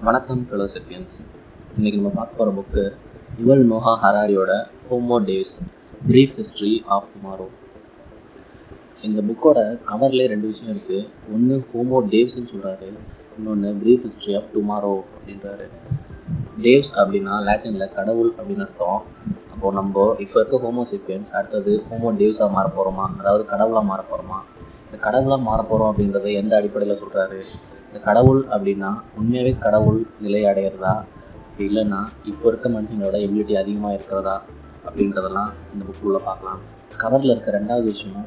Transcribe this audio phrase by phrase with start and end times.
[0.00, 1.14] வணக்கம் ஃபிலோசபியன்ஸ்
[1.76, 2.84] இன்னைக்கு நம்ம பார்க்க போகிற book
[3.38, 4.50] Yuval Noah ஹராரியோட
[4.88, 5.54] Homo Deus
[6.08, 7.46] Brief History of Tomorrow
[9.02, 9.58] இந்த புக்கோட
[9.92, 11.00] கவர்லேயே ரெண்டு விஷயம் இருக்குது
[11.34, 12.90] ஒன்று ஹோமோ டேவ்ஸ்ன்னு சொல்கிறாரு
[13.38, 15.68] இன்னொன்று பிரீஃப் ஹிஸ்ட்ரி ஆஃப் டுமாரோ அப்படின்றாரு.
[16.62, 19.00] டேவ்ஸ் அப்படின்னா லாட்டினில் கடவுள் அப்படின்னு அர்த்தம்.
[19.52, 24.40] அப்போது நம்ம இப்போ இருக்க ஹோமோ சிப்பியன்ஸ் அடுத்தது ஹோமோ டேவ்ஸாக மாற போகிறோமா அதாவது கடவுளாக மாற போகிறோமா
[24.90, 27.36] இந்த கடவுளாக மாற போகிறோம் அப்படின்றத எந்த அடிப்படையில் சொல்கிறாரு
[27.88, 30.94] இந்த கடவுள் அப்படின்னா உண்மையாகவே கடவுள் நிலை அடையிறதா?
[31.42, 34.34] அப்படி இல்லைன்னா இப்போ இருக்க மனுஷங்களோட எபிலிட்டி அதிகமாக இருக்கிறதா?
[34.86, 36.60] அப்படின்றதெல்லாம் இந்த புக்குள்ளே பார்க்கலாம்.
[37.02, 38.26] கவரில் இருக்க ரெண்டாவது விஷயம்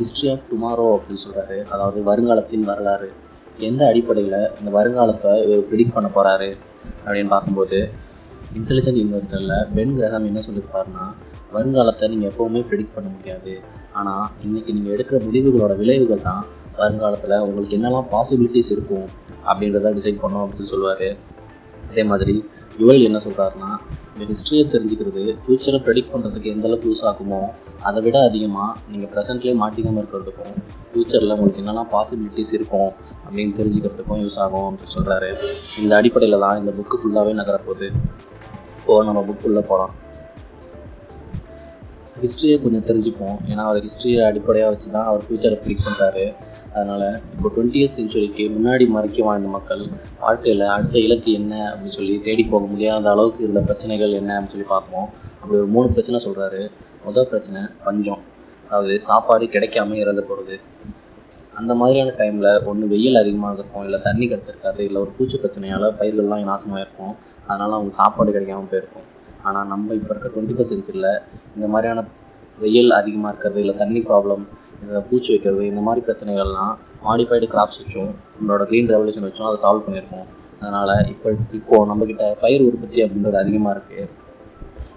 [0.00, 3.08] ஹிஸ்ட்ரி ஆஃப் டுமாரோ அப்படின்னு சொல்கிறாரு அதாவது வருங்காலத்தின் வரலாறு.
[3.68, 6.50] எந்த அடிப்படையில் இந்த வருங்காலத்தை இவர் ப்ரிடிக்ட் பண்ண போகிறாரு
[7.06, 7.80] அப்படின்னு பார்க்கும்போது
[8.58, 11.06] இன்டெலிஜென்ட் இன்வெஸ்டரில் பென் கிரகம் என்ன சொல்லியிருப்பாருன்னா
[11.56, 13.54] வருங்காலத்தை நீங்கள் எப்போவுமே ப்ரிடிக்ட் பண்ண முடியாது.
[13.98, 16.42] ஆனால் இன்றைக்கி நீங்கள் எடுக்கிற முடிவுகளோட விளைவுகள் தான்
[16.80, 19.06] வருங்காலத்தில் உங்களுக்கு என்னெல்லாம் பாசிபிலிட்டிஸ் இருக்கும்
[19.48, 21.08] அப்படின்றத டிசைட் பண்ணோம் அப்படின்னு சொல்லுவார்.
[21.90, 22.34] அதே மாதிரி
[22.80, 23.70] யுவல் என்ன சொல்கிறாருன்னா
[24.12, 27.40] இந்த ஹிஸ்ட்ரியை தெரிஞ்சுக்கிறது ஃப்யூச்சரை ப்ரெடிக்ட் பண்ணுறதுக்கு எந்த அளவுக்கு யூஸ் ஆகுமோ
[27.88, 30.54] அதை விட அதிகமாக நீங்கள் ப்ரெசென்ட்லேயே மாட்டிக்காமல் இருக்கிறதுக்கும்
[30.90, 32.90] ஃப்யூச்சரில் உங்களுக்கு என்னெல்லாம் பாசிபிலிட்டிஸ் இருக்கும்
[33.24, 35.30] அப்படின்னு தெரிஞ்சுக்கிறதுக்கும் யூஸ் ஆகும் அப்படின்னு சொல்கிறாரு
[35.82, 37.88] இந்த அடிப்படையில் தான் இந்த புக்கு ஃபுல்லாகவே நகரப்போகுது.
[38.88, 39.94] ஓ நம்ம புக்குள்ளே போகலாம்
[42.22, 43.36] ஹிஸ்ட்ரியை கொஞ்சம் தெரிஞ்சுப்போம்.
[43.50, 46.24] ஏன்னா அவர் ஹிஸ்ட்ரியை அடிப்படையாக வச்சு தான் அவர் ஃப்யூச்சரை ப்ரிடிக் பண்ணுறாரு
[46.74, 49.82] அதனால் இப்போ டுவெண்ட்டியத் செஞ்சுரிக்கு முன்னாடி மறைக்க வாழ்ந்த மக்கள்
[50.24, 54.68] வாழ்க்கையில் அடுத்த இலக்கு என்ன அப்படின்னு சொல்லி தேடி போக முடியாத அளவுக்கு இருந்த பிரச்சனைகள் என்ன அப்படின்னு சொல்லி
[54.74, 55.08] பார்ப்போம்.
[55.40, 56.62] அப்படி ஒரு மூணு பிரச்சனை சொல்கிறாரு
[57.06, 58.22] முதல் பிரச்சனை பஞ்சம்.
[58.68, 60.56] அதாவது சாப்பாடு கிடைக்காம இறந்து போகிறது
[61.60, 66.50] அந்த மாதிரியான டைமில் ஒன்று வெயில் அதிகமாக இருக்கும் இல்லை தண்ணி கிடச்சிருக்காது இல்லை ஒரு பூச்சி பிரச்சனையால் பயிர்கள்லாம்
[66.50, 67.14] நாசமாக இருக்கும்
[67.48, 69.06] அதனால் அவங்க சாப்பாடு கிடைக்காம போயிருக்கும்.
[69.42, 71.10] ஆனால் நம்ம இப்போ இருக்க டுவெண்ட்டி ஃபஸ்ட் சென்ச்சுரியில்
[71.56, 72.04] இந்த மாதிரியான
[72.58, 74.44] வெயில் அதிகமாக இருக்கிறது இல்லை தண்ணி ப்ராப்ளம்
[74.82, 76.72] இல்லை பூச்சி வைக்கிறது இந்த மாதிரி பிரச்சனைகள்லாம்
[77.04, 80.26] மாடிஃபைடு கிராப்ஸ் வச்சும் நம்மளோட க்ரீன் ரெவல்யூஷன் வச்சும் அதை சால்வ் பண்ணியிருக்கோம்.
[80.60, 84.06] அதனால் இப்போ இப்போது நம்மக்கிட்ட பயிர் உற்பத்தி அப்படின்றது அதிகமாக இருக்குது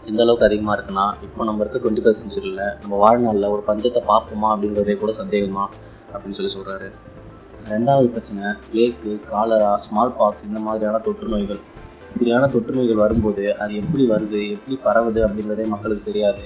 [0.08, 4.48] எந்த அளவுக்கு அதிகமாக இருக்குன்னா இப்போ நம்ம இருக்க டுவெண்ட்டி ஃபஸ்ட் சென்ச்சுரியில் நம்ம வாழ்நாளில் ஒரு பஞ்சத்தை பார்ப்போமா
[4.54, 5.66] அப்படின்றதே கூட சந்தேகமா
[6.14, 6.88] அப்படின்னு சொல்லி சொல்கிறாரு
[7.70, 11.62] ரெண்டாவது பிரச்சனை பிளேக்கு காலரா ஸ்மால் பாக்ஸ் இந்த மாதிரியான தொற்று நோய்கள்
[12.22, 16.44] இப்படியான தொற்று நோய்கள் வரும்போது அது எப்படி வருது எப்படி பரவுது அப்படின்றதே மக்களுக்கு தெரியாது.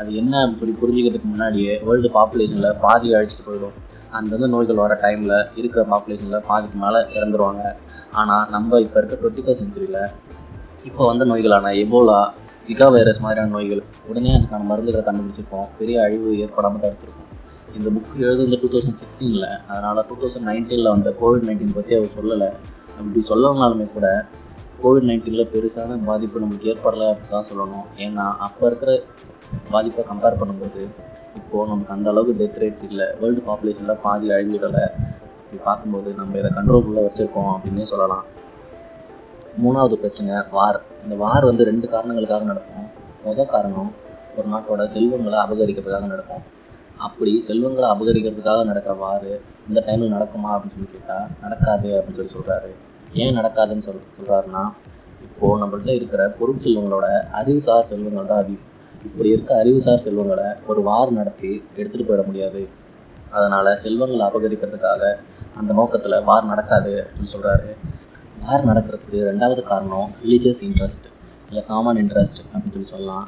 [0.00, 3.74] அது என்ன அப்படி புரிஞ்சுக்கிறதுக்கு முன்னாடியே வேர்ல்டு பாப்புலேஷனில் பாதி அழிச்சிட்டு போயிடும்.
[4.18, 7.64] அந்தந்த நோய்கள் வர டைமில் இருக்கிற பாப்புலேஷனில் பாதிக்கு மேலே இறந்துருவாங்க.
[8.20, 10.00] ஆனால் நம்ம இப்போ இருக்க டுவெண்ட்டி ஃபர்ஸ்ட் செஞ்சுரியில்
[10.90, 12.20] இப்போ வந்த நோய்களான எபோலா
[12.68, 15.68] ஜிகா வைரஸ் மாதிரியான நோய்கள் உடனே அதுக்கான மருந்துகளை கண்டுபிடிச்சிருப்போம்.
[15.80, 17.30] பெரிய அழிவு ஏற்படாமல் தடுத்திருக்கோம்
[17.78, 22.16] இந்த புக் எழுதுந்த டூ தௌசண்ட் சிக்ஸ்டீனில் அதனால் டூ தௌசண்ட் நைன்டீனில் வந்த கோவிட் நைன்டீன் பற்றி அவர்
[22.18, 22.50] சொல்லலை.
[22.98, 24.08] அப்படி சொல்லலனாலுமே கூட
[24.82, 27.86] கோவிட் நைன்டீனில் பெருசான பாதிப்பு நமக்கு ஏற்படலை அப்படி தான் சொல்லணும்.
[28.04, 28.92] ஏன்னா அப்போ இருக்கிற
[29.72, 30.82] பாதிப்பை கம்பேர் பண்ணும்போது
[31.38, 33.06] இப்போது நமக்கு அந்த அளவுக்கு டெத் ரேட்ஸ் இல்லை.
[33.20, 34.84] வேர்ல்டு பாப்புலேஷனில் பாதி அழிஞ்சிடலை.
[35.40, 38.24] அப்படி பார்க்கும்போது நம்ம இதை கண்ட்ரோல்குள்ளே வச்சுருக்கோம் அப்படின்னே சொல்லலாம்.
[39.64, 42.88] மூணாவது பிரச்சனை வார் இந்த வார் வந்து ரெண்டு காரணங்களுக்காக நடக்கும்.
[43.26, 43.90] முதல் காரணம்
[44.38, 46.42] ஒரு நாட்டோட செல்வங்களை அபகரிக்கிறதுக்காக நடக்கும்.
[47.06, 49.30] அப்படி செல்வங்களை அபகரிக்கிறதுக்காக நடக்கிற வார்
[49.68, 52.70] இந்த டைமில் நடக்குமா அப்படின்னு சொல்லி கேட்டால் நடக்காது அப்படின்னு சொல்லி சொல்கிறாரு
[53.22, 54.62] ஏன் நடக்காதுன்னு சொல் சொல்கிறாருன்னா
[55.26, 57.06] இப்போது நம்மள்ட்ட இருக்கிற பொருள் செல்வங்களோட
[57.40, 58.64] அறிவுசார் செல்வங்கள் தான் அதிகம்.
[59.06, 62.62] இப்படி இருக்க அறிவுசார் செல்வங்களை ஒரு வார் நடத்தி எடுத்துகிட்டு போயிட முடியாது.
[63.36, 65.02] அதனால் செல்வங்களை அபகரிக்கிறதுக்காக
[65.60, 67.68] அந்த நோக்கத்தில் வார் நடக்காது அப்படின்னு சொல்கிறாரு
[68.44, 71.06] வார் நடக்கிறதுக்கு ரெண்டாவது காரணம் ரிலீஜியஸ் இன்ட்ரெஸ்ட்
[71.48, 73.26] இல்லை காமன் இன்ட்ரெஸ்ட் அப்படின்னு சொல்லி சொல்லலாம்.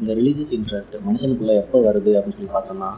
[0.00, 2.90] இந்த ரிலீஜியஸ் இன்ட்ரெஸ்ட் மனுஷனுக்குள்ளே எப்போ வருது அப்படின்னு சொல்லி பார்த்தோம்னா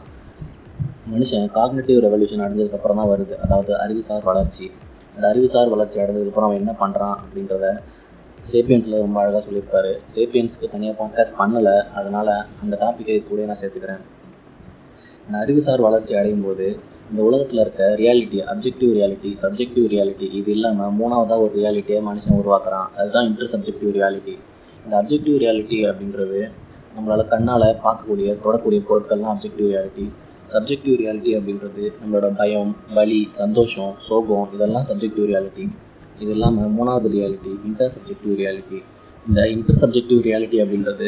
[1.13, 3.35] மனுஷன் காக்னேட்டிவ் ரெவல்யூஷன் அடைஞ்சதுக்கப்புறம் தான் வருது.
[3.45, 4.71] அதாவது அறிவுசார் வளர்ச்சி.
[5.19, 7.65] அந்த அறிவுசார் வளர்ச்சி அடைஞ்சதுக்கப்புறம் அவன் என்ன பண்ணுறான் அப்படின்றத
[8.51, 9.91] சேப்பியன்ஸில் ரொம்ப அழகாக சொல்லியிருப்பாரு.
[10.15, 11.73] சேப்பியன்ஸ்க்கு தனியாக பாட்காஸ்ட் பண்ணலை.
[11.93, 12.31] அதனால்
[12.61, 13.99] அந்த டாப்பிக்கை கூட நான் சேர்த்துக்கிறேன்.
[15.25, 16.67] இந்த அறிவுசார் வளர்ச்சி அடையும் போது
[17.11, 22.87] இந்த உலகத்தில் இருக்க reality objective reality subjective reality இது இல்லாமல் மூணாவதாக ஒரு ரியாலிட்டியை மனுஷன் உருவாக்குறான்.
[22.97, 24.37] அதுதான் இன்டர் சப்ஜெக்டிவ் ரியாலிட்டி
[24.83, 26.49] இந்த அப்ஜெக்டிவ் ரியாலிட்டி அப்படின்றது
[26.95, 30.07] நம்மளால் கண்ணால் பார்க்கக்கூடிய தொடக்கூடிய பொருட்கள்லாம் அப்ஜெக்டிவ் ரியாலிட்டி
[30.53, 35.65] சப்ஜெக்டிவ் ரியாலிட்டி அப்படின்றது நம்மளோட பயம் வலி சந்தோஷம் சோகம் இதெல்லாம் சப்ஜெக்டிவ் ரியாலிட்டி
[36.19, 38.79] இது இல்லாமல் மூணாவது ரியாலிட்டி இன்டர் சப்ஜெக்டிவ் ரியாலிட்டி
[39.25, 41.07] இந்த இன்டர் சப்ஜெக்டிவ் ரியாலிட்டி அப்படின்றது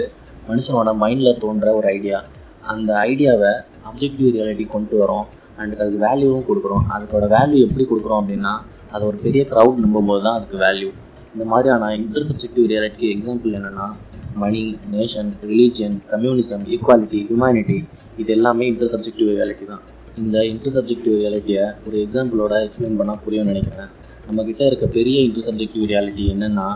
[0.49, 2.19] மனுஷனோட மைண்டில் தோன்ற ஒரு ஐடியா
[2.63, 3.51] அந்த ஐடியாவை
[3.89, 5.25] அப்ஜெக்டிவ் ரியாலிட்டி கொண்டு வரோம்.
[5.57, 6.83] அண்ட் அதுக்கு வேல்யூவும் கொடுக்குறோம்.
[6.95, 8.53] அதுக்கோட வேல்யூ எப்படி கொடுக்குறோம் அப்படின்னா
[8.91, 10.89] அது ஒரு பெரிய க்ரௌட் நம்பும்போது தான் அதுக்கு வேல்யூ
[11.35, 13.87] இந்த மாதிரியான இன்டர் சப்ஜெக்டிவ் ரியாலிட்டிக்கு எக்ஸாம்பிள் என்னென்னா
[14.35, 14.61] money
[14.91, 17.77] nation religion communism equality humanity
[18.21, 19.83] இது எல்லாமே இன்டர் சப்ஜெக்டிவ் ரியாலிட்டி தான்.
[20.21, 23.91] இந்த இன்டர் சப்ஜெக்டிவ் ரியாலிட்டியை ஒரு எக்ஸாம்பிளோட எக்ஸ்பிளைன் பண்ணால் புரியும்னு நினைக்கிறேன்.
[24.27, 26.67] நம்மக்கிட்ட இருக்க பெரிய இன்டர் சப்ஜெக்டிவ் ரியாலிட்டி என்னென்னா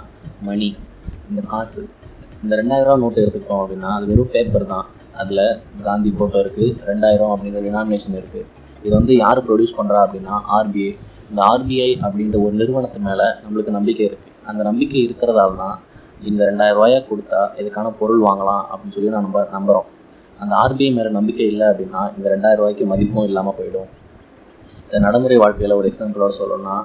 [0.50, 0.70] மணி
[1.30, 1.84] இந்த காசு.
[2.44, 4.86] இந்த ரெண்டாயிரரூவா நோட்டு எடுத்துக்கிட்டோம் அப்படின்னா அது வெறும் பேப்பர் தான்.
[5.22, 5.44] அதில்
[5.88, 8.46] காந்தி ஃபோட்டோ இருக்குது ரெண்டாயிரம் அப்படின்ற டினாமினேஷன் இருக்குது
[8.84, 10.90] இது வந்து யார் ப்ரொடியூஸ் பண்ணுறா அப்படின்னா ஆர்பிஐ
[11.30, 15.78] இந்த ஆர்பிஐ அப்படின்ற ஒரு நிறுவனத்து மேலே நம்மளுக்கு நம்பிக்கை இருக்குது அந்த நம்பிக்கை இருக்கிறதால தான்
[16.28, 19.88] இந்த ரெண்டாயிரம் ரூபாயை கொடுத்தா இதுக்கான பொருள் வாங்கலாம் அப்படின்னு சொல்லி நான் நம்ப நம்புகிறோம்
[20.44, 23.90] அந்த ஆர்பிஐ மேலே நம்பிக்கை இல்லை அப்படின்னா இந்த ரெண்டாயிரம் ரூபாய்க்கு மதிப்பும் இல்லாமல் போயிடும்.
[24.86, 26.76] இந்த நடைமுறை வாழ்க்கையில் ஒரு எக்ஸாம்பிளோட சொல்லணும்னா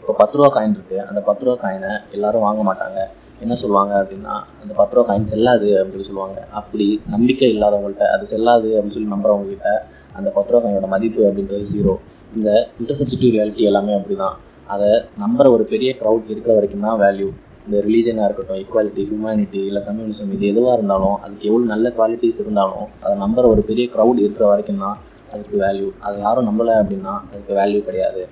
[0.00, 2.98] இப்போ பத்து ரூபா காயின் இருக்குது அந்த பத்து ரூபா காயினை எல்லாரும் வாங்க மாட்டாங்க.
[3.44, 6.38] என்ன சொல்லுவாங்க அப்படின்னா அந்த பத்து ரூபா காயின் செல்லாது அப்படின்னு சொல்லுவாங்க.
[6.60, 9.70] அப்படி நம்பிக்கை இல்லாதவங்கள்ட்ட அது செல்லாது அப்படின்னு சொல்லி நம்புறவங்க கிட்ட
[10.18, 11.94] அந்த பத்து ரூபா காயினோட மதிப்பு அப்படின்றது ஜீரோ
[12.36, 12.50] இந்த
[12.80, 14.36] இன்டர்செப்டிவ் ரியாலிட்டி எல்லாமே அப்படிதான்.
[14.74, 14.88] அதை
[15.24, 17.28] நம்புற ஒரு பெரிய க்ரௌட் இருக்கிற வரைக்கும் தான் வேல்யூ
[17.68, 22.86] இந்த ரிலீஜனாக இருக்கட்டும் ஈக்குவாலிட்டி ஹியூமனிட்டி இல்லை கம்யூனிசம் இது எதுவாக இருந்தாலும் அதுக்கு எவ்வளோ நல்ல குவாலிட்டிஸ் இருந்தாலும்
[23.04, 24.96] அதை நம்புற ஒரு பெரிய க்ரௌட் இருக்கிற வரைக்கும் தான்
[25.32, 28.22] அதுக்கு வேல்யூ அதை யாரும் நம்பலை அப்படின்னா அதுக்கு வேல்யூ கிடையாது.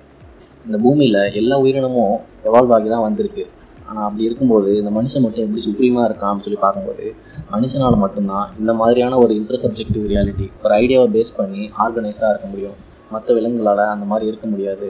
[0.65, 2.15] இந்த பூமியில் எல்லா உயிரினமும்
[2.47, 3.43] எவால்வ் ஆகி தான் வந்திருக்கு.
[3.89, 7.05] ஆனால் அப்படி இருக்கும்போது இந்த மனுஷன் மட்டும் எப்படி சுப்ரீமாக இருக்கான்னு சொல்லி பார்க்கும்போது
[7.53, 12.77] மனுஷனால் மட்டும்தான் இந்த மாதிரியான ஒரு இன்டர்சப்ஜெக்டிவ் ரியாலிட்டி ஒரு ஐடியாவை பேஸ் பண்ணி ஆர்கனைஸாக இருக்க முடியும்.
[13.13, 14.89] மற்ற விலங்குகளால் அந்த மாதிரி இருக்க முடியாது.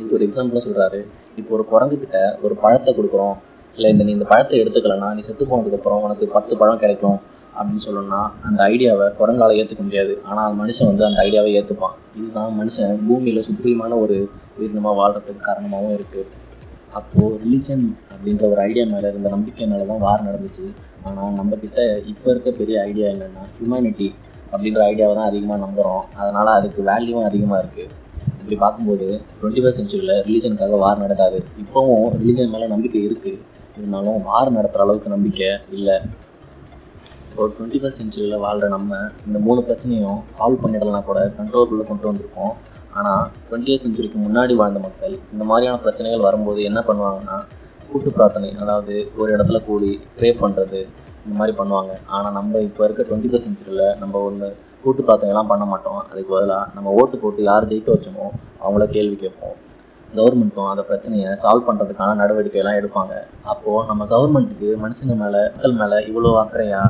[0.00, 1.00] இது ஒரு எக்ஸாம்பிளாக சொல்கிறாரு
[1.38, 3.38] இப்போ ஒரு குரங்குக்கிட்ட ஒரு பழத்தை கொடுக்குறோம்.
[3.76, 7.18] இல்லை இந்த நீ இந்த பழத்தை எடுத்துக்கலனா நீ செத்து போனதுக்கப்புறம் உனக்கு பத்து பழம் கிடைக்கும்
[7.56, 10.12] அப்படின்னு சொல்லணும்னா அந்த ஐடியாவை குரங்கால ஏற்றுக்க முடியாது.
[10.28, 14.16] ஆனால் அந்த மனுஷன் வந்து அந்த ஐடியாவை ஏற்றுப்பான் இதுதான் மனுஷன் பூமியில் சுப்ரீமான ஒரு
[14.58, 16.26] உயிரினமாக வாழ்கிறதுக்கு காரணமாகவும் இருக்குது
[16.98, 20.64] அப்போது ரிலிஜன் அப்படின்ற ஒரு ஐடியா மேலே இருந்த நம்பிக்கை மேலே தான் வார் நடந்துச்சு.
[21.08, 21.80] ஆனால் நம்ம கிட்ட
[22.12, 24.08] இப்போ இருக்க பெரிய ஐடியா என்னென்னா ஹியூமனிட்டி
[24.52, 27.88] அப்படின்ற ஐடியாவை தான் அதிகமாக நம்புகிறோம் அதனால் அதுக்கு வேல்யூவும் அதிகமாக இருக்குது
[28.40, 29.06] இப்படி பார்க்கும்போது
[29.40, 31.38] டுவெண்ட்டி ஃபஸ்ட் செஞ்சுரியில் ரிலீஜனுக்காக வார் நடக்காது.
[31.62, 33.38] இப்போவும் ரிலீஜன் மேலே நம்பிக்கை இருக்குது
[33.80, 35.96] இருந்தாலும் வார் நடத்துகிற அளவுக்கு நம்பிக்கை இல்லை.
[37.40, 38.96] ஒரு டுவெண்ட்டி ஃபஸ்ட் செஞ்சுரியில் வாழ்கிற நம்ம
[39.26, 42.54] இந்த மூணு பிரச்சனையும் சால்வ் பண்ணிடலாம் கூட கண்ட்ரோல்குள்ளே கொண்டு வந்திருக்கோம்
[42.98, 47.36] ஆனால் டுவெண்ட்டி செஞ்சுரிக்கு முன்னாடி வாழ்ந்த மக்கள் இந்த மாதிரியான பிரச்சனைகள் வரும்போது என்ன பண்ணுவாங்கன்னா
[47.90, 50.80] கூட்டு பிரார்த்தனை அதாவது ஒரு இடத்துல கூடி ப்ரே பண்ணுறது
[51.24, 51.92] இந்த மாதிரி பண்ணுவாங்க.
[52.16, 54.48] ஆனால் நம்ம இப்போ இருக்க டுவெண்ட்டி ஃபஸ்ட் செஞ்சுரியில் நம்ம ஒன்று
[54.84, 56.02] கூட்டு பிரார்த்தனைலாம் பண்ண மாட்டோம்.
[56.10, 58.26] அதுக்கு பதிலாக நம்ம ஓட்டு போட்டு யார் ஜெயிக்க வச்சோமோ
[58.62, 59.56] அவங்கள கேள்வி கேட்போம்.
[60.16, 63.14] கவர்மெண்ட்டும் அந்த பிரச்சனையை சால்வ் பண்ணுறதுக்கான நடவடிக்கையெல்லாம் எடுப்பாங்க.
[63.52, 66.82] அப்போது நம்ம கவர்மெண்ட்டுக்கு மனுஷங்க மேலே மக்கள் மேலே இவ்வளோ அக்கறையா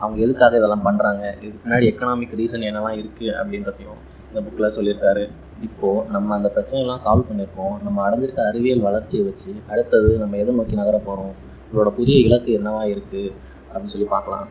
[0.00, 5.24] அவங்க எதுக்காக இதெல்லாம் பண்ணுறாங்க இதுக்கு பின்னாடி எக்கனாமிக் ரீசன் என்னெல்லாம் இருக்குது அப்படின்றதையும் இந்த புக்கில் சொல்லியிருக்காரு.
[5.66, 7.74] இப்போது நம்ம அந்த பிரச்சனையெல்லாம் சால்வ் பண்ணியிருக்கோம்.
[7.86, 11.34] நம்ம அடைஞ்சிருக்க அறிவியல் வளர்ச்சியை வச்சு அடுத்தது நம்ம எதை நோக்கி நகர போகிறோம்
[11.70, 13.30] இதோட புதிய இலக்கு என்னவா இருக்குது
[13.66, 14.48] அப்படின்னு சொல்லி பார்க்கலாம்.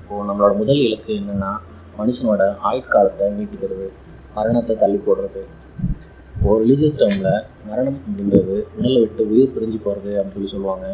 [0.00, 1.50] இப்போது நம்மளோட முதல் இலக்கு என்னென்னா
[1.98, 3.88] மனுஷனோட ஆயுட்காலத்தை நீட்டிக்கிறது
[4.36, 5.42] மரணத்தை தள்ளி போடுறது.
[6.42, 7.34] இப்போது ரிலீஜியஸ் டேர்மில்
[7.66, 10.86] மரணம் அப்படின்றது உடலை விட்டு உயிர் பிரிஞ்சு போகிறது அப்படின்னு சொல்லி சொல்லுவாங்க.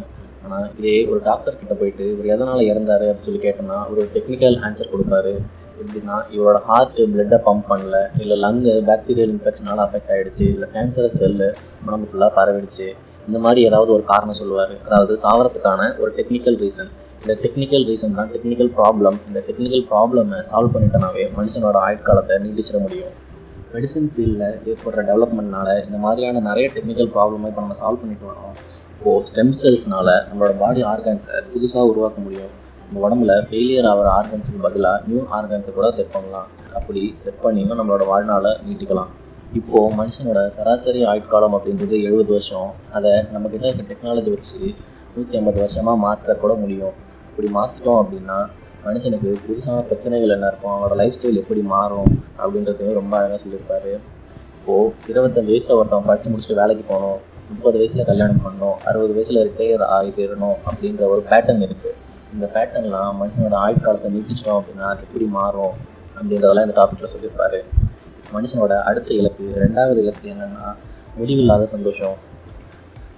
[0.44, 4.90] ஆனால் இதே ஒரு டாக்டர் கிட்ட போயிட்டு இவர் எதனால் இறந்தாரு அப்படின்னு சொல்லி கேட்டோம்னா ஒரு டெக்னிக்கல் ஆன்சர்
[4.94, 5.32] கொடுப்பாரு.
[5.78, 11.48] எப்படின்னா இவரோட ஹார்ட் பிளட்டை பம்ப் பண்ணல இல்லை லங்கு பாக்டீரியல் இன்ஃபெக்ஷனால் அஃபெக்ட் ஆகிடுச்சு இல்லை கேன்சரஸ் செல்லு
[11.86, 12.88] உடம்பு ஃபுல்லாக பரவிடுச்சு.
[13.28, 14.74] இந்த மாதிரி ஏதாவது ஒரு காரணம் சொல்லுவார்.
[14.88, 16.90] அதாவது சாவரத்துக்கான ஒரு டெக்னிக்கல் ரீசன்
[17.22, 23.16] இந்த டெக்னிக்கல் ரீசன் தான் டெக்னிக்கல் ப்ராப்ளம் இந்த டெக்னிக்கல் ப்ராப்ளமை சால்வ் பண்ணிட்டனாவே மனுஷனோட ஆயுட்காலத்தை நீட்டிச்சிட முடியும்.
[23.72, 28.54] மெடிசன் ஃபீல்டில் ஏற்படுற டெவலப்மெண்ட்னால இந்த மாதிரியான நிறைய டெக்னிக்கல் ப்ராப்ளமே இப்போ நம்ம சால்வ் பண்ணிட்டு வரோம்
[28.92, 32.52] இப்போது ஸ்டெம் செல்ஸ்னால நம்மளோட பாடி ஆர்கன்ஸை புதுசாக உருவாக்க முடியும்.
[32.82, 36.48] நம்ம உடம்புல ஃபெயிலியர் ஆகிற ஆர்கன்ஸுக்கு பதிலாக நியூ ஆர்கன்ஸை கூட செட் பண்ணலாம்.
[36.78, 39.12] அப்படி செட் பண்ணியும் நம்மளோட வாழ்நாளை நீட்டிக்கலாம்.
[39.58, 42.70] இப்போது மனுஷனோட சராசரி ஆயுட்காலம் அப்படின்றது எழுபது வருஷம்.
[42.96, 44.60] அதை நம்மக்கிட்ட இருக்க டெக்னாலஜி வச்சு
[45.14, 46.96] நூற்றி ஐம்பது வருஷமாக மாற்ற கூட முடியும்.
[47.28, 48.38] அப்படி மாற்றிட்டோம் அப்படின்னா
[48.88, 50.72] மனுஷனுக்கு புதுசான பிரச்சனைகள் என்ன இருக்கும்?
[50.72, 52.22] அவனோட லைஃப் ஸ்டைல் எப்படி மாறும்?
[52.38, 53.98] அப்படின்றதையும் ரொம்ப அழகாக சொல்லியிருப்பாரு.
[54.60, 57.20] இப்போது இருபத்தஞ்சு வயசில் ஒருத்தவன் படித்து முடிச்சுட்டு வேலைக்கு போகணும்.
[57.48, 58.76] முப்பது வயசில் கல்யாணம் பண்ணணும்.
[58.84, 61.94] அறுபது வயசில் ரிட்டையர் ஆகிடணும் அப்படின்ற ஒரு பேட்டர்ன் இருக்குது
[62.32, 65.70] இந்த பேட்டர்ன்லாம் மனுஷனோட ஆயுட்காலத்தை நீட்டிச்சிட்டோம் அப்படின்னா அது எப்படி மாறும்?
[66.16, 67.60] அப்படின்றதெல்லாம் இந்த டாப்பிக்கில் சொல்லியிருப்பாரு.
[68.32, 70.74] மனுஷனோட அடுத்த இலக்கு ரெண்டாவது இலக்கு என்னென்னா
[71.16, 72.16] முடிவில்லாத சந்தோஷம்.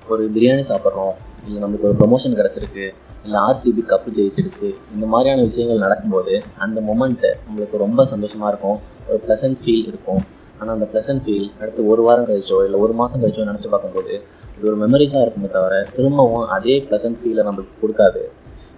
[0.08, 1.14] ஒரு பிரியாணி சாப்பிட்றோம்.
[1.46, 2.94] இல்லை நம்மளுக்கு ஒரு ப்ரொமோஷன் கிடச்சிருக்கு.
[3.24, 4.68] இல்லை ஆர்சிபி கப்பு ஜெயிச்சிடுச்சு.
[4.94, 6.34] இந்த மாதிரியான விஷயங்கள் நடக்கும்போது
[6.64, 8.78] அந்த மொமெண்ட்டு நம்மளுக்கு ரொம்ப சந்தோஷமாக இருக்கும்.
[9.08, 10.22] ஒரு ப்ளசன்ட் ஃபீல் இருக்கும்.
[10.58, 14.12] ஆனால் அந்த ப்ளசன்ட் ஃபீல் அடுத்து ஒரு வாரம் கழிச்சோ இல்லை ஒரு மாதம் கழிச்சோ நினச்சி பார்க்கும்போது
[14.56, 18.22] இது ஒரு மெமரிஸாக இருக்குமே தவிர திரும்பவும் அதே ப்ளசன்ட் ஃபீலை நம்மளுக்கு கொடுக்காது.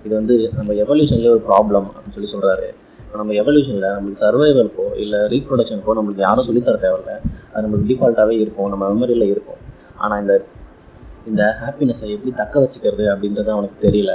[0.04, 2.68] இது வந்து நம்ம எவல்யூஷன்லேயே ஒரு ப்ராப்ளம் அப்படின்னு சொல்லி சொல்கிறாரு
[3.20, 7.14] நம்ம எவல்யூஷனில் நம்மளுக்கு சர்வைவலுக்கோ இல்லை ரீப்ரொடக்ஷனுக்கோ நம்மளுக்கு யாரும் சொல்லித்தர தேவையில்ல.
[7.52, 8.70] அது நம்மளுக்கு டிஃபால்ட்டாகவே இருக்கும்.
[8.72, 9.60] நம்ம மெமரியில் இருக்கும்.
[10.02, 10.34] ஆனால் இந்த
[11.30, 14.12] இந்த ஹாப்பினஸை எப்படி தக்க வச்சுக்கிறது அப்படின்றது அவனுக்கு தெரியல.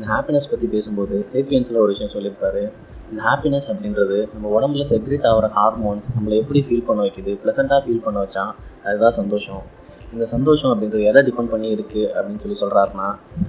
[0.00, 2.60] இந்த ஹாப்பினஸ் பற்றி பேசும்போது சேப்பியன்ஸில் ஒரு விஷயம் சொல்லியிருப்பாரு.
[3.08, 7.32] இந்த ஹாப்பினஸ் அப்படின்றது நம்ம உடம்புல செக்ரேட் ஆகிற ஹார்மோன்ஸ் நம்மளை எப்படி ஃபீல் பண்ண வைக்குது?
[7.42, 8.44] ப்ளசண்ட்டாக ஃபீல் பண்ண வச்சா
[8.84, 9.60] அதுதான் சந்தோஷம்.
[10.14, 13.08] இந்த சந்தோஷம் அப்படின்றது எதை டிபெண்ட் பண்ணி இருக்குது அப்படின்னு சொல்லி சொல்கிறாருன்னா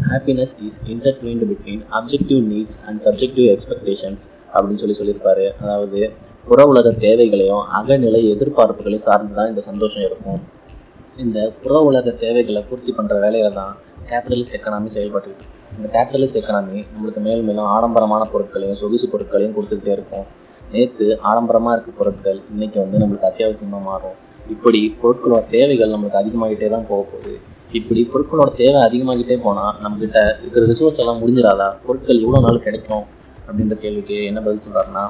[0.09, 5.47] happiness is intertwined between objective needs and subjective expectations அப்படின்னு சொல்லி சொல்லியிருப்பாரு.
[5.61, 6.01] அதாவது
[6.49, 10.43] புற உலக தேவைகளையும் அகநிலை எதிர்பார்ப்புகளையும் சார்ந்து தான் இந்த சந்தோஷம் இருக்கும்.
[11.25, 13.73] இந்த புற உலக தேவைகளை பூர்த்தி பண்ணுற வேலையில தான்
[14.11, 20.25] கேபிட்டலிஸ்ட் எக்கனாமி செயல்பட்டுக்கிட்டு இந்த கேபிட்டலிஸ்ட் எக்கனாமி நம்மளுக்கு மேலும் மேலும் ஆடம்பரமான பொருட்களையும் சொகுசு பொருட்களையும் கொடுத்துக்கிட்டே இருக்கும்.
[20.73, 24.17] நேற்று ஆடம்பரமாக இருக்க பொருட்கள் இன்னைக்கு வந்து நம்மளுக்கு அத்தியாவசியமாக மாறும்.
[24.53, 27.33] இப்படி பொருட்களோட தேவைகள் நம்மளுக்கு அதிகமாகிட்டே தான் போக போகுது.
[27.79, 31.67] இப்படி பொருட்களோட தேவை அதிகமாகிட்டே போனால் நம்மக்கிட்ட இருக்கிற ரிசோர்ஸ் எல்லாம் முடிஞ்சிடாதா?
[31.85, 33.05] பொருட்கள் எவ்வளோ நாள் கிடைக்கும்
[33.47, 35.05] அப்படின்ற கேள்விக்கு என்ன பதில் சொல்கிறாருன்னா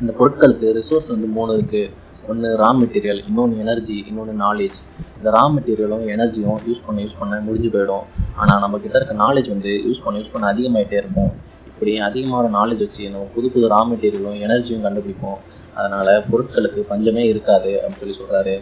[0.00, 1.90] இந்த பொருட்களுக்கு ரிசோர்ஸ் வந்து மூணு இருக்குது
[2.32, 4.78] ஒன்று ரா மெட்டீரியல் இன்னொன்று எனர்ஜி இன்னொன்று நாலேஜ்
[5.18, 8.04] இந்த ரா மெட்டீரியலும் எனர்ஜியும் யூஸ் பண்ண யூஸ் பண்ண முடிஞ்சு போயிடும்.
[8.42, 11.32] ஆனால் நம்ம கிட்ட இருக்க நாலேஜ் வந்து யூஸ் பண்ண யூஸ் பண்ண அதிகமாகிட்டே இருக்கும்.
[11.70, 15.38] இப்படி அதிகமான நாலேஜ் வச்சு நம்ம புது புது ரா மெட்டீரியலும் எனர்ஜியும் கண்டுபிடிப்போம்.
[15.78, 18.54] அதனால் பொருட்களுக்கு பஞ்சமே இருக்காது அப்படின்னு சொல்லி சொல்கிறாரு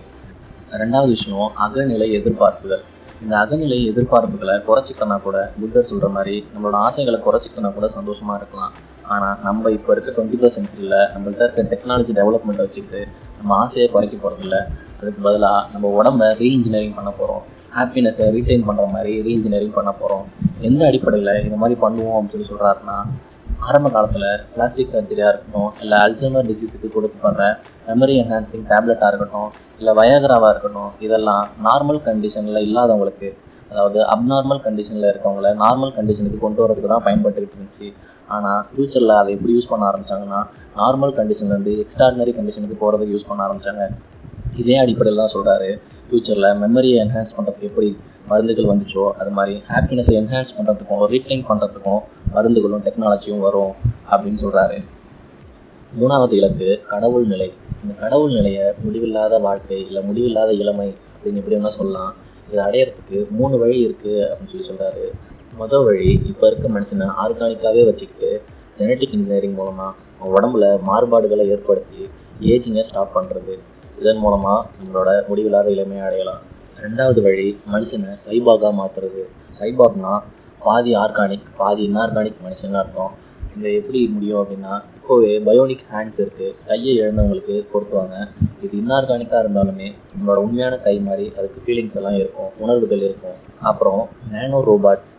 [0.83, 2.83] ரெண்டாவது விஷயம் அகநிலை எதிர்பார்ப்புகள்.
[3.25, 8.73] இந்த அகநிலை எதிர்பார்ப்புகளை குறைச்சிக்கனா கூட புத்தர் சொல்கிற மாதிரி நம்மளோட ஆசைகளை குறைச்சிக்கனா கூட சந்தோஷமாக இருக்கலாம்.
[9.09, 13.01] ஆனால் நம்ம இப்போ இருக்க டுவெண்ட்டி ஃபஸ்ட் சென்ச்சுரியில் நம்மள்ட்ட இருக்க டெக்னாலஜி டெவலப்மெண்ட்டை வச்சுக்கிட்டு
[13.39, 14.59] நம்ம ஆசையை குறைக்க போகிறதில்ல
[15.01, 17.43] அதுக்கு பதிலாக நம்ம உடம்ப ரீஇன்ஜினியரிங் பண்ண போகிறோம்
[17.73, 20.25] ஹாப்பினஸை ரீட்டைன் பண்ணுற மாதிரி ரீஇன்ஜினியரிங் பண்ண போகிறோம்
[20.61, 22.97] எந்த அடிப்படையில் இந்த மாதிரி பண்ணுவோம் அப்படின்னு சொல்லி சொல்கிறாருன்னா
[23.69, 27.43] ஆரம்ப காலத்தில் பிளாஸ்டிக் சர்ஜரியாக இருக்கட்டும் இல்லை அல்சைமர் டிசீஸுக்கு கொடுக்கப்படுற
[27.89, 33.31] மெமரி என்ஹான்சிங் டேப்லெட்டாக இருக்கட்டும் இல்லை வயகராவாக இருக்கட்டும் இதெல்லாம் நார்மல் கண்டிஷனில் இல்லாதவங்களுக்கு
[33.71, 37.87] அதாவது அப்நார்மல் கண்டிஷனில் இருக்கவங்கள நார்மல் கண்டிஷனுக்கு கொண்டு வரதுக்கு தான் பயன்பட்டுக்கிட்டு இருந்துச்சு.
[38.37, 40.41] ஆனால் ஃப்யூச்சரில் அதை எப்படி யூஸ் பண்ண ஆரம்பிச்சாங்கன்னா
[40.81, 43.85] நார்மல் கண்டிஷன்லேருந்து எக்ஸ்ட்ராடினரி கண்டிஷனுக்கு போகிறதுக்கு யூஸ் பண்ண ஆரம்பித்தாங்க
[44.63, 45.69] இதே அடிப்படையில் தான் சொல்கிறாரு
[46.07, 47.91] ஃப்யூச்சரில் மெமரியை என்ஹான்ஸ் பண்ணுறதுக்கு எப்படி
[48.31, 52.03] மருந்துகள் வந்துச்சோ அது மாதிரி ஹாப்பினஸை என்ஹான்ஸ் பண்ணுறதுக்கும் ரீட்டைன் பண்ணுறதுக்கும்
[52.35, 53.73] மருந்துகளும் டெக்னாலஜியும் வரும்
[54.13, 54.79] அப்படின்னு சொல்கிறாரு
[55.93, 57.49] மூணாவது இலக்கு கடவுள் நிலை.
[57.81, 62.13] இந்த கடவுள் நிலையை முடிவில்லாத வாழ்க்கை இல்லை முடிவில்லாத இளமை அப்படின்னு எப்படி வேணால் சொல்லலாம்.
[62.49, 65.05] இதை அடையிறதுக்கு மூணு வழி இருக்குது அப்படின்னு சொல்லி சொல்கிறாரு
[65.61, 68.31] மொதல் வழி இப்போ இருக்க மனுஷனை ஆர்கானிக்காகவே வச்சுக்கிட்டு
[68.79, 72.03] ஜெனட்டிக் இன்ஜினியரிங் மூலமாக அவன் உடம்புல மாறுபாடுகளை ஏற்படுத்தி
[72.53, 73.55] ஏஜிங்கை ஸ்டாப் பண்ணுறது
[74.01, 76.43] இதன் மூலமாக நம்மளோட முடிவில்லாத இளமையை அடையலாம்.
[76.85, 79.23] ரெண்டாவது வழி மனுஷனை சைபாகாக மாற்றுறது
[79.59, 80.13] சைபாக்னா
[80.63, 83.13] பாதி ஆர்கானிக் பாதி இன்ஆர்கானிக் மனுஷன் அர்த்தம்.
[83.55, 88.17] இந்த எப்படி முடியும் அப்படின்னா இப்போவே பயோனிக் ஹேண்ட்ஸ் இருக்குது கையை இழந்தவங்களுக்கு கொடுத்துவாங்க
[88.65, 93.37] இது இன்ஆர்கானிக்காக இருந்தாலுமே நம்மளோட உண்மையான கை மாதிரி அதுக்கு ஃபீலிங்ஸ் எல்லாம் இருக்கும் உணர்வுகள் இருக்கும்.
[93.71, 94.03] அப்புறம்
[94.35, 95.13] நேனோ ரோபாட்ஸ்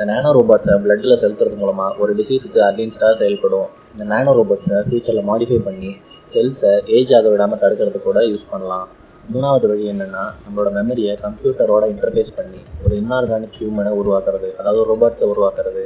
[0.00, 3.66] இந்த நேனோ ரோபாட்ஸை பிளட்டில் செலுத்துறது மூலமாக ஒரு டிசீஸுக்கு அகெயின்ஸ்டாக செயல்படும்.
[3.94, 5.90] இந்த நேனோ ரோபாட்ஸை ஃப்யூச்சரில் மாடிஃபை பண்ணி
[6.32, 8.86] செல்ஸை ஏஜ் ஆக விடாமல் தடுக்கிறதுக்கு கூட யூஸ் பண்ணலாம்.
[9.32, 15.84] மூணாவது வழி என்னென்னா நம்மளோட மெமரியை கம்ப்யூட்டரோட இன்டர்ஃபேஸ் பண்ணி ஒரு இன்ஆர்கானிக் ஹியூமனை உருவாக்குறது அதாவது ரோபாட்ஸை உருவாக்குறது.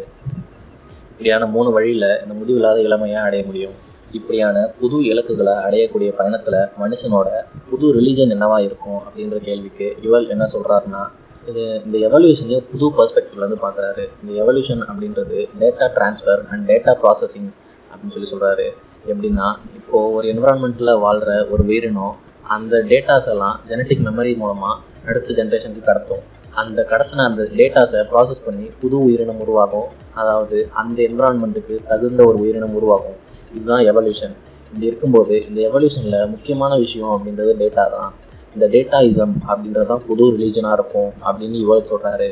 [1.11, 3.75] இப்படியான மூணு வழியில் இந்த முடிவில்லாத இளமையை அடைய முடியும்?
[4.21, 7.28] இப்படியான புது இலக்குகளை அடையக்கூடிய பயணத்தில் மனுஷனோட
[7.73, 11.04] புது ரிலீஜன் என்னவா இருக்கும் அப்படின்ற கேள்விக்கு இவள் என்ன சொல்கிறாருன்னா
[11.50, 14.04] இது இந்த எவல்யூஷனையும் புது பர்ஸ்பெக்டிவ்லேருந்து பார்க்குறாரு.
[14.22, 17.50] இந்த எவல்யூஷன் அப்படின்றது data transfer and data processing
[17.90, 18.66] அப்படின்னு சொல்லி சொல்கிறாரு
[19.10, 19.48] எப்படின்னா
[19.78, 22.14] இப்போது ஒரு என்விரான்மெண்ட்டில் வாழ்கிற ஒரு உயிரினம்
[22.54, 26.22] அந்த டேட்டாஸ் எல்லாம் ஜெனட்டிக் மெமரி மூலமாக அடுத்த ஜென்ரேஷனுக்கு கடத்தும்.
[26.62, 29.88] அந்த கடத்தின அந்த டேட்டாஸை ப்ராசஸ் பண்ணி புது உயிரினம் உருவாகும்.
[30.20, 33.16] அதாவது அந்த என்விரான்மெண்ட்டுக்கு தகுந்த ஒரு உயிரினம் உருவாகும்.
[33.54, 34.34] இதுதான் எவல்யூஷன்
[34.68, 38.12] இப்படி இருக்கும்போது இந்த எவல்யூஷனில் முக்கியமான விஷயம் அப்படின்றது டேட்டா தான்.
[38.54, 42.28] இந்த டேட்டாயிசம் அப்படின்றது தான் புது ரிலீஜனாக இருக்கும் அப்படின்னு இவள் சொல்கிறாரு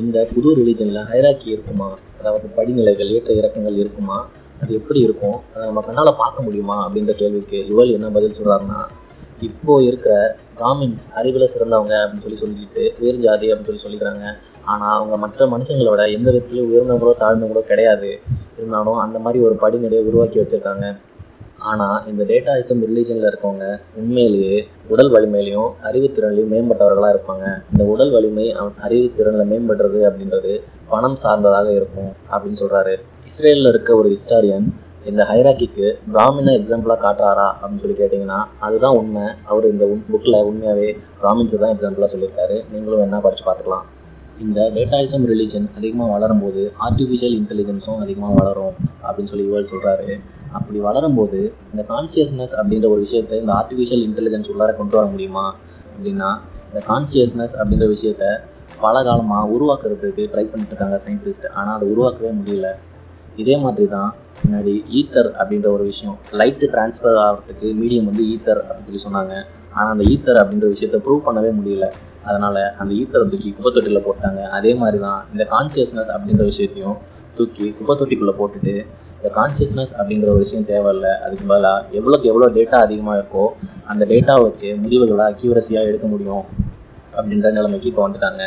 [0.00, 1.88] இந்த புது ரிலீஜனில் ஹைராக்கி இருக்குமா?
[2.18, 4.18] அதாவது படிநிலைகள் ஏற்ற இறக்கங்கள் இருக்குமா?
[4.62, 5.38] அது எப்படி இருக்கும்?
[5.52, 6.76] அதை நம்ம கண்ணால் பார்க்க முடியுமா?
[6.86, 8.80] அப்படின்ற கேள்விக்கு இவள் என்ன பதில் சொல்கிறாருன்னா
[9.48, 10.12] இப்போ இருக்கிற
[10.58, 14.26] பிராமின்ஸ் அறிவில் சிறந்தவங்க அப்படின்னு சொல்லி சொல்லிட்டு உயர் ஜாதி அப்படின்னு சொல்லி சொல்லிக்கிறாங்க.
[14.72, 18.10] ஆனால் அவங்க மற்ற மனுஷங்களோட எந்த விதத்துலையும் உயர்ந்தவங்களோ தாழ்ந்தவங்களோ கிடையாது.
[18.58, 20.86] இருந்தாலும் அந்த மாதிரி ஒரு படிநிலையை உருவாக்கி வச்சுருக்காங்க.
[21.70, 23.66] ஆனால் இந்த டேட்டாயிசம் ரிலீஜனில் இருக்கவங்க
[24.00, 24.56] உண்மையிலேயே
[24.92, 27.46] உடல் வலிமையிலையும் அறிவுத்திறன்லையும் மேம்பட்டவர்களாக இருப்பாங்க.
[27.72, 28.46] இந்த உடல் வலிமை
[28.86, 30.54] அறிவுத்திறனில் மேம்படுறது அப்படின்றது
[30.92, 32.94] பணம் சார்ந்ததாக இருக்கும் அப்படின்னு சொல்கிறாரு
[33.30, 34.66] இஸ்ரேலில் இருக்க ஒரு ஹிஸ்டாரியன்
[35.10, 39.26] இந்த ஹைராக்கிக்கு பிராமினை எக்ஸாம்பிளாக காட்டுறாரா அப்படின்னு சொல்லி கேட்டிங்கன்னா அதுதான் உண்மை.
[39.50, 40.88] அவர் இந்த புக்கில் உண்மையாகவே
[41.20, 42.56] பிராமின்ஸை தான் எக்ஸாம்பிளாக சொல்லியிருக்காரு.
[42.72, 43.86] நீங்களும் என்ன படித்து பார்த்துக்கலாம்.
[44.44, 48.74] இந்த டேட்டாயிசம் ரிலீஜன் அதிகமாக வளரும்போது ஆர்டிஃபிஷியல் இன்டெலிஜென்ஸும் அதிகமாக வளரும்
[49.06, 50.08] அப்படின்னு சொல்லி இவர் சொல்கிறாரு
[50.56, 51.40] அப்படி வளரும்போது
[51.72, 55.46] இந்த கான்சியஸ்னஸ் அப்படின்ற ஒரு விஷயத்தை இந்த ஆர்டிஃபிஷியல் இன்டெலிஜென்ஸ் உள்ளார கொண்டு வர முடியுமா
[55.94, 56.30] அப்படின்னா
[56.68, 58.24] இந்த கான்சியஸ்னஸ் அப்படின்ற விஷயத்த
[58.84, 62.68] பல காலமாக உருவாக்குறதுக்கு ட்ரை பண்ணிட்டு இருக்காங்க சயின்டிஸ்ட் ஆனால் அதை உருவாக்கவே முடியல.
[63.42, 64.10] இதே மாதிரி தான்
[64.42, 69.34] முன்னாடி ஈத்தர் அப்படின்ற ஒரு விஷயம் லைட்டு டிரான்ஸ்ஃபர் ஆகிறதுக்கு மீடியம் வந்து ஈத்தர் அப்படின்னு சொல்லி சொன்னாங்க.
[69.76, 71.86] ஆனால் அந்த ஈத்தர் அப்படின்ற விஷயத்த ப்ரூவ் பண்ணவே முடியல.
[72.28, 74.40] அதனால் அந்த ஈத்தரை தூக்கி குப்பை தொட்டியில் போட்டாங்க.
[74.58, 76.96] அதே மாதிரி தான் இந்த கான்சியஸ்னஸ் அப்படின்ற விஷயத்தையும்
[77.38, 78.74] தூக்கி குப்பை தொட்டிக்குள்ளே போட்டுட்டு
[79.26, 81.12] இந்த கான்சியஸ்னஸ் அப்படிங்கிற ஒரு விஷயம் தேவையில்லை.
[81.26, 83.44] அதுக்கு பதிலாக எவ்வளோக்கு எவ்வளோ டேட்டா அதிகமாக இருக்கோ
[83.92, 86.44] அந்த டேட்டாவை வச்சு முடிவுகளை அக்யூரஸியாக எடுக்க முடியும்
[87.16, 88.42] அப்படின்ற நிலைமைக்கு இப்போ வந்துட்டாங்க.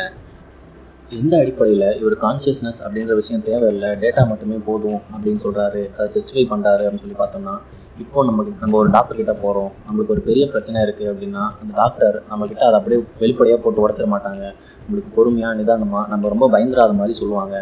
[1.18, 6.84] எந்த அடிப்படையில் இவர் கான்சியஸ்னஸ் அப்படின்ற விஷயம் தேவையில்லை டேட்டா மட்டுமே போதும் அப்படின்னு சொல்கிறாரு அதை ஜஸ்டிஃபை பண்ணுறாரு
[6.86, 7.56] அப்படின்னு சொல்லி பார்த்தோம்னா
[8.04, 12.16] இப்போ நமக்கு நம்ம ஒரு டாக்டர் கிட்ட போகிறோம் நம்மளுக்கு ஒரு பெரிய பிரச்சனை இருக்குது அப்படின்னா அந்த டாக்டர்
[12.30, 14.44] நம்மக்கிட்ட அதை அப்படியே வெளிப்படையாக போட்டு உடச்சிட மாட்டாங்க.
[14.84, 17.56] நம்மளுக்கு பொறுமையாக நிதானமாக நம்ம ரொம்ப பயந்துராத மாதிரி சொல்லுவாங்க.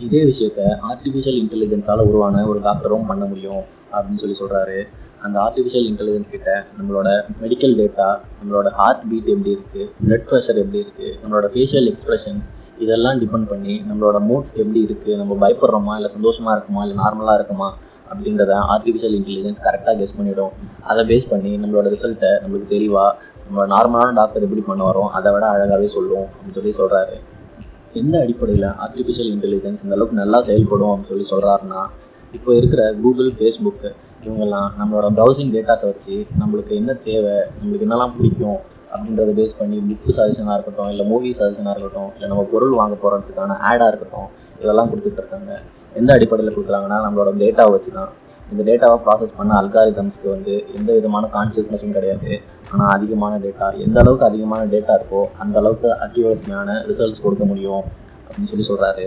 [0.00, 3.62] இதே விஷயத்த ஆர்டிஃபிஷியல் இன்டெலிஜென்ஸால் உருவான ஒரு டாக்டரும் பண்ண முடியும்
[3.92, 4.78] அப்படின்னு சொல்லி சொல்கிறாரு
[5.22, 7.08] அந்த ஆர்டிஃபிஷியல் இன்டெலிஜென்ஸ் கிட்ட நம்மளோட
[7.42, 12.46] மெடிக்கல் டேட்டா நம்மளோட ஹார்ட் பீட் எப்படி இருக்குது பிளட் ப்ரெஷர் எப்படி இருக்குது நம்மளோட ஃபேஷியல் எக்ஸ்பிரஷன்ஸ்
[12.78, 17.68] இதெல்லாம் டிபெண்ட் பண்ணி நம்மளோட மூட்ஸ் எப்படி இருக்குது நம்ம பயப்படுறோமா இல்லை சந்தோஷமாக இருக்குமா இல்லை நார்மலாக இருக்குமா
[18.10, 23.12] அப்படின்றத ஆர்டிஃபிஷியல் இன்டெலிஜென்ஸ் கரெக்டாக கெஸ் பண்ணிவிடும் அதை பேஸ் பண்ணி நம்மளோட ரிசல்ட்டை நம்மளுக்கு தெளிவாக
[23.46, 27.14] நம்ம நார்மலான டாக்டர் எப்படி பண்ண வரோம் அதை விட அழகாகவே சொல்லும் அப்படின்னு சொல்லி சொல்கிறாரு
[27.94, 31.80] எந்த அடிப்படையில் ஆர்டிஃபிஷியல் இன்டெலிஜென்ஸ் இந்த அளவுக்கு நல்லா செயல்படும் அப்படின்னு சொல்லி சொல்கிறாருன்னா
[32.34, 33.88] இப்போ இருக்கிற கூகுள் ஃபேஸ்புக்கு
[34.24, 38.58] இவங்கெல்லாம் நம்மளோட ப்ரௌசிங் டேட்டாஸை வச்சு நம்மளுக்கு என்ன தேவை நம்மளுக்கு என்னெல்லாம் பிடிக்கும்
[38.92, 43.56] அப்படின்றத பேஸ் பண்ணி புக்கு சஜஷனாக இருக்கட்டும் இல்லை மூவி சஜஷனாக இருக்கட்டும் இல்லை நம்ம பொருள் வாங்க போகிறதுக்கான
[43.68, 44.28] ஆடாக இருக்கட்டும்
[44.60, 45.52] இதெல்லாம் கொடுத்துட்டு இருக்காங்க.
[45.96, 48.10] எந்த அடிப்படையில் கொடுக்குறாங்கன்னா நம்மளோட டேட்டாவை வச்சு தான்
[48.50, 52.30] இந்த டேட்டாவை ப்ராசஸ் பண்ண அல்காரிதம்ஸ்க்கு வந்து எந்த விதமான கான்சியஸ்னஸும் கிடையாது.
[52.72, 57.82] ஆனால் அதிகமான டேட்டா எந்த அளவுக்கு அதிகமான டேட்டா இருக்கோ அந்த அளவுக்கு அக்யூரஸியான ரிசல்ட்ஸ் கொடுக்க முடியும்
[58.26, 59.06] அப்படின்னு சொல்லி சொல்கிறாரு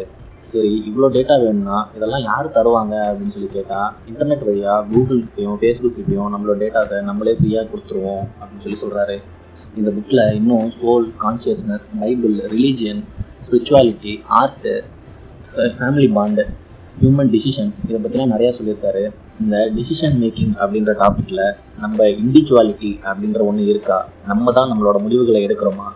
[0.51, 6.57] சரி இவ்வளோ டேட்டா வேணும்னா இதெல்லாம் யார் தருவாங்க அப்படின்னு சொல்லி கேட்டால் இன்டர்நெட் வழியாக கூகுள்கிட்டையும் ஃபேஸ்புக்கிட்டையும் நம்மளோட
[6.63, 9.15] டேட்டாஸை நம்மளே ஃப்ரீயாக கொடுத்துருவோம் அப்படின்னு சொல்லி சொல்கிறாரு
[9.79, 13.01] இந்த புக்கில் இன்னும் soul consciousness Bible religion
[13.45, 14.73] spirituality art
[15.79, 16.45] family bond
[17.01, 19.03] human decisions இதை பற்றிலாம் நிறையா சொல்லியிருக்காரு.
[19.41, 21.45] இந்த டிசிஷன் மேக்கிங் அப்படின்ற டாப்பிக்கில்
[21.79, 23.97] நம்ம இண்டிவிஜுவாலிட்டி அப்படின்ற ஒன்று இருக்கா?
[24.25, 25.87] நம்ம தான் நம்மளோட முடிவுகளை எடுக்கிறோமா?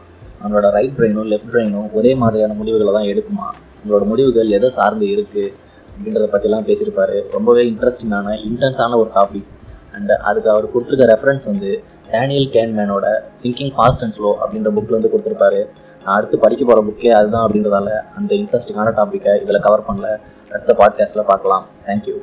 [0.42, 3.48] நம்மளோட ரைட் பிரெயினும் லெஃப்ட் பிரெயினும் ஒரே மாதிரியான முடிவுகளை தான் எடுக்குமா?
[3.78, 5.46] நம்மளோட முடிவுகள் எதை சார்ந்து இருக்குது
[5.92, 7.18] அப்படின்றத பற்றிலாம் பேசியிருப்பாரு.
[7.32, 9.50] ரொம்பவே இன்ட்ரெஸ்டிங்கான இன்டென்ஸான ஒரு டாபிக்
[9.94, 13.06] அண்ட் அதுக்கு அவர் கொடுத்துருக்க ரெஃபரன்ஸ் வந்து டேனியல் கேன்மேனோட
[13.44, 15.62] திங்கிங் ஃபாஸ்ட் அண்ட் ஸ்லோ அப்படின்ற புக்கில் வந்து கொடுத்துருப்பாரு.
[16.06, 20.10] நான் அடுத்து படிக்க போகிற புக்கே அதுதான் அப்படின்றதால அந்த இன்ட்ரெஸ்டிங்கான டாப்பிக்கை இதில் கவர் பண்ணல.
[20.52, 21.66] அடுத்த பாட்காஸ்ட்டில் பார்க்கலாம்.
[21.88, 22.16] தேங்க்யூ